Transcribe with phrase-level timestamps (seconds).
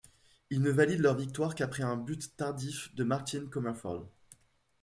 [0.49, 4.07] Il ne valident leur victoire qu’après un but tardif de Martin Comerford.